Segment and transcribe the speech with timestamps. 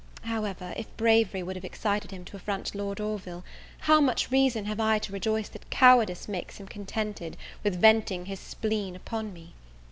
[0.23, 3.43] However, if bravery would have excited him to affront Lord Orville,
[3.81, 8.39] how much reason have I to rejoice that cowardice makes him contended with venting his
[8.39, 9.53] spleen upon me!